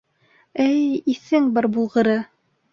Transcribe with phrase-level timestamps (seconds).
[0.63, 0.79] Эй,
[1.15, 2.19] иҫең бар булғыры!..